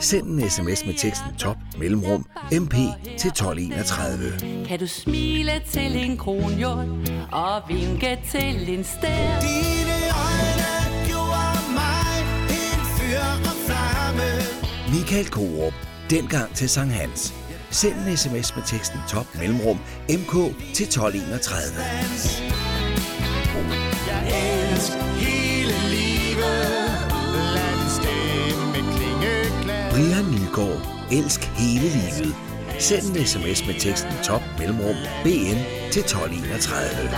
Send 0.00 0.26
en 0.26 0.50
sms 0.50 0.86
med 0.86 0.94
teksten 0.94 1.34
top 1.38 1.56
mellemrum 1.78 2.26
MP 2.52 2.74
til 3.18 3.28
1231. 3.28 4.66
Kan 4.66 4.78
du 4.78 4.86
smile 4.86 5.52
til 5.70 5.96
en 5.96 6.16
kronhjort 6.16 6.86
og 7.32 7.62
vinke 7.68 8.18
til 8.30 8.78
en 8.78 8.84
stær? 8.84 9.40
Dine 9.40 9.98
øjne 10.26 10.70
gjorde 11.06 11.60
mig 11.74 12.20
en 12.50 12.82
fyr 12.96 13.48
og 13.50 13.56
flamme. 13.66 14.30
Michael 14.92 15.30
Korup. 15.30 15.74
Dengang 16.10 16.54
til 16.54 16.68
Sankt 16.68 16.94
Hans. 16.94 17.34
Send 17.72 17.94
en 18.06 18.16
sms 18.16 18.56
med 18.56 18.64
teksten 18.66 19.00
top 19.08 19.26
mellemrum 19.38 19.78
MK 20.08 20.32
til 20.74 20.86
1231. 20.86 21.72
Jeg 24.06 24.22
elsker 24.72 25.02
hele 25.02 25.74
livet. 25.94 26.80
Brian 29.90 30.24
Nygaard. 30.24 30.80
Elsk 31.12 31.40
hele 31.44 31.88
livet. 31.88 32.34
Send 32.78 33.16
en 33.16 33.26
sms 33.26 33.66
med 33.66 33.74
teksten 33.80 34.12
top 34.24 34.42
mellemrum 34.58 34.96
BN 35.24 35.58
til 35.92 36.02
1231. 36.02 37.10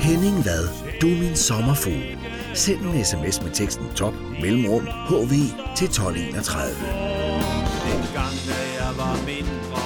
Henning 0.00 0.44
Vad, 0.44 0.81
du 1.02 1.08
er 1.08 1.18
min 1.18 1.36
sommerfugl. 1.36 2.18
Send 2.54 2.80
en 2.80 3.04
sms 3.04 3.42
med 3.42 3.50
teksten 3.50 3.86
top 3.94 4.14
mellemrum 4.42 4.86
HV 5.08 5.32
til 5.76 5.84
1231. 5.84 6.74
Dengang 7.88 8.34
da 8.48 8.58
jeg 8.80 8.92
var 8.96 9.16
mindre 9.26 9.82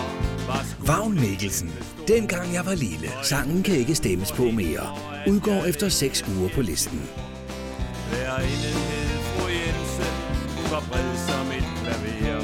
Var 0.47 0.65
Vagn 0.87 1.21
Mikkelsen. 1.21 1.73
Dengang 2.09 2.55
jeg 2.55 2.67
var 2.67 2.75
lille. 2.75 3.09
Sangen 3.23 3.63
kan 3.63 3.75
ikke 3.75 3.95
stemmes 3.95 4.33
på 4.33 4.43
mere. 4.43 4.87
Udgår 5.29 5.65
efter 5.65 5.89
6 5.89 6.25
uger 6.37 6.49
på 6.55 6.63
listen. 6.63 7.03
Lærerinde 8.13 8.71
hed 8.89 9.19
fru 9.31 9.49
Jensen 9.49 10.15
var 10.71 10.83
bred 10.91 11.13
som 11.29 11.47
et 11.59 11.69
klaver 11.81 12.41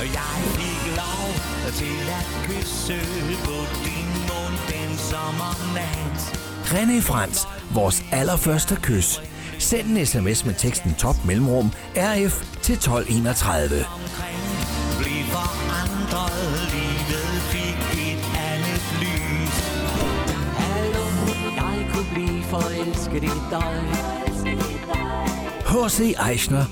Og 0.00 0.06
jeg 0.18 0.36
fik 0.58 0.82
lov 1.02 1.28
til 1.80 2.00
at 2.20 2.26
kysse 2.46 2.98
på 3.44 3.56
din 3.86 4.10
mund 4.28 4.56
den 4.72 4.98
sommernat. 4.98 6.43
René 6.74 7.00
Frans, 7.00 7.48
vores 7.74 8.02
allerførste 8.12 8.76
kys. 8.82 9.22
Send 9.58 9.98
en 9.98 10.06
sms 10.06 10.44
med 10.44 10.54
teksten 10.54 10.94
top 10.94 11.16
mellemrum 11.24 11.70
RF 11.96 12.62
til 12.62 12.74
1231. 12.74 13.84
Forandret, 15.34 16.72
livet 16.72 17.42
fik 17.52 17.78
et 18.08 18.24
andet 18.50 18.82
lys. 19.00 19.56
Hallo, 20.56 21.04
jeg 21.56 21.86
kunne 21.92 22.06
blive 22.14 22.42
forelsket 22.44 23.24
i 23.24 23.36
dig. 23.50 23.82
H.C. 25.66 26.14
Eichner. 26.30 26.64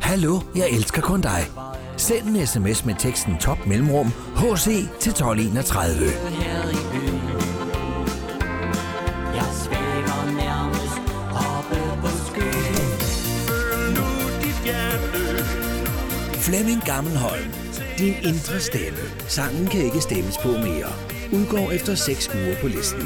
Hallo, 0.00 0.40
jeg 0.56 0.68
elsker 0.70 1.02
kun 1.02 1.20
dig. 1.20 1.46
Send 1.96 2.28
en 2.28 2.46
sms 2.46 2.84
med 2.84 2.94
teksten 2.98 3.38
top 3.38 3.66
mellemrum 3.66 4.12
HC 4.36 4.64
til 5.00 5.10
1231. 5.10 6.63
Flemming 16.54 16.82
Gammelholm. 16.84 17.50
Din 17.98 18.14
indre 18.22 18.60
stemme. 18.60 18.98
Sangen 19.28 19.66
kan 19.66 19.84
ikke 19.84 20.00
stemmes 20.00 20.38
på 20.38 20.48
mere. 20.48 20.92
Udgår 21.32 21.70
efter 21.70 21.94
6 21.94 22.30
uger 22.34 22.56
på 22.60 22.68
listen. 22.68 23.00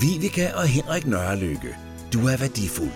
Vivica 0.00 0.52
og 0.54 0.66
Henrik 0.66 1.06
Nørrelykke. 1.06 1.76
Du 2.12 2.18
er 2.26 2.36
værdifuld. 2.36 2.90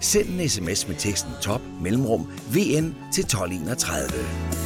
Send 0.00 0.28
en 0.28 0.48
sms 0.48 0.88
med 0.88 0.96
teksten 0.96 1.30
top 1.42 1.60
mellemrum 1.82 2.28
VN 2.54 2.94
til 3.12 3.22
1231. 3.24 4.59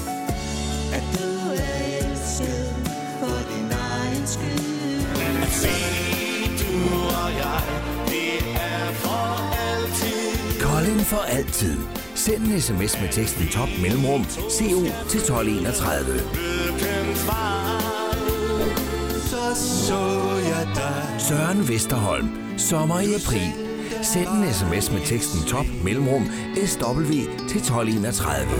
for 11.04 11.22
altid. 11.28 11.76
Send 12.14 12.46
en 12.46 12.60
sms 12.60 13.00
med 13.00 13.08
teksten 13.12 13.48
top 13.48 13.68
mellemrum 13.82 14.24
CO 14.24 14.80
til 15.08 15.20
1231. 15.20 16.20
Så 19.30 19.54
så. 19.86 20.24
Søren 21.18 21.68
Vesterholm. 21.68 22.28
Sommer 22.58 23.00
i 23.00 23.14
april. 23.14 23.52
Send 24.02 24.28
en 24.28 24.52
sms 24.52 24.90
med 24.92 25.00
teksten 25.06 25.40
top 25.48 25.66
mellemrum 25.84 26.26
SW 26.66 27.12
til 27.48 27.60
1231. 27.60 28.50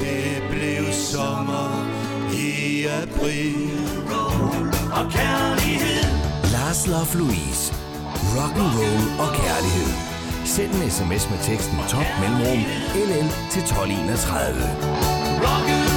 Det 0.00 0.42
blev 0.50 0.92
sommer 0.92 1.88
i 2.32 2.86
april. 3.02 3.70
Og 4.92 5.12
kærlighed. 5.12 6.04
Lars 6.52 6.86
Love 6.86 7.12
Louise. 7.18 7.74
Rock 8.36 8.54
and 8.56 8.72
roll 8.78 9.20
og 9.20 9.36
kærlighed. 9.36 10.11
Send 10.56 10.74
en 10.74 10.90
sms 10.90 11.30
med 11.30 11.38
teksten 11.38 11.78
top 11.88 12.06
mellemrum 12.20 12.64
LL 12.94 13.28
til 13.50 13.62
1231. 13.62 15.91